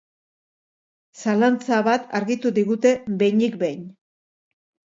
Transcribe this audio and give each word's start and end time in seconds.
Zalantza 1.23 1.83
bat 1.89 2.09
argitu 2.21 2.53
digute 2.57 2.95
behinik 3.23 3.61
behin. 3.65 3.87